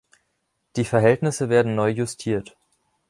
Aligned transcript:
Die 0.77 0.83
Verhältnisse 0.83 1.49
werden 1.49 1.75
neu 1.75 1.89
justiert. 1.89 2.57